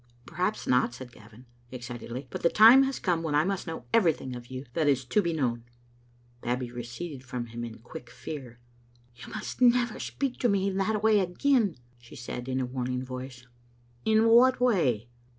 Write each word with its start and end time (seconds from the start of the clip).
"Perhaps 0.25 0.65
not," 0.65 0.95
said 0.95 1.11
Gavin, 1.11 1.45
excitedly; 1.71 2.25
"but 2.31 2.41
the 2.41 2.49
time 2.49 2.81
has 2.85 2.97
come 2.97 3.21
when 3.21 3.35
I 3.35 3.43
must 3.43 3.67
know 3.67 3.85
everything 3.93 4.35
of 4.35 4.47
you 4.47 4.65
that 4.73 4.87
is 4.87 5.05
to 5.05 5.21
be 5.21 5.31
known." 5.31 5.63
Babbie 6.41 6.71
receded 6.71 7.23
from 7.23 7.45
him 7.45 7.63
in 7.63 7.77
quick 7.77 8.09
fear. 8.09 8.59
"You 9.17 9.31
must 9.31 9.61
never 9.61 9.99
speak 9.99 10.39
to 10.39 10.49
me 10.49 10.67
in 10.69 10.77
that 10.77 11.03
way 11.03 11.19
again," 11.19 11.75
she 11.99 12.15
said, 12.15 12.49
in 12.49 12.59
a 12.59 12.65
warning 12.65 13.03
voice. 13.05 13.45
"In 14.03 14.27
what 14.29 14.59
way?" 14.59 15.07